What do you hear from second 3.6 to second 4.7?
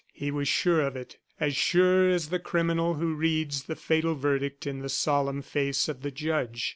the fatal verdict